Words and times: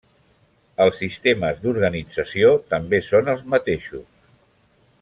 Els 0.85 0.95
sistemes 1.01 1.59
d'organització 1.65 2.49
també 2.73 3.03
són 3.11 3.33
els 3.35 3.45
mateixos. 3.55 4.09